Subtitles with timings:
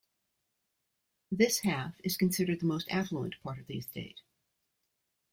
[1.31, 4.21] This half is considered the most affluent part of the estate.